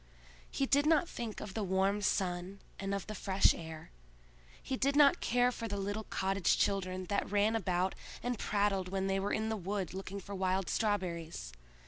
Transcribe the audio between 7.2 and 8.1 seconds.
ran about